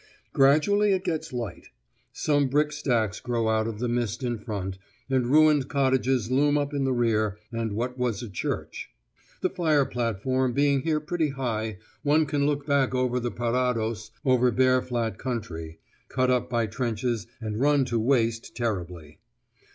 [0.33, 1.67] Gradually it gets light.
[2.11, 4.79] Some brick stacks grow out of the mist in front,
[5.11, 8.89] and ruined cottages loom up in the rear, and what was a church.
[9.41, 14.49] The fire platform being here pretty high, one can look back over the parados over
[14.49, 15.77] bare flat country,
[16.09, 19.19] cut up by trenches and run to waste terribly.